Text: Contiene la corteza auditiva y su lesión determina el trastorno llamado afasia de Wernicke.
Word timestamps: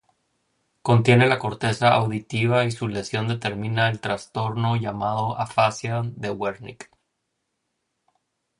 Contiene 0.81 1.27
la 1.27 1.37
corteza 1.37 1.93
auditiva 1.93 2.65
y 2.65 2.71
su 2.71 2.87
lesión 2.87 3.27
determina 3.27 3.87
el 3.87 3.99
trastorno 4.01 4.75
llamado 4.75 5.37
afasia 5.37 6.01
de 6.03 6.31
Wernicke. 6.31 6.89